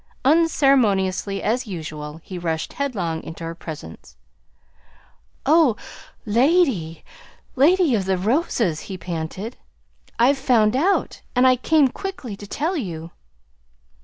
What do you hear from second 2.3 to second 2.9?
rushed